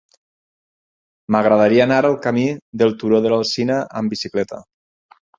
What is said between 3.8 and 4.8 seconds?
amb bicicleta.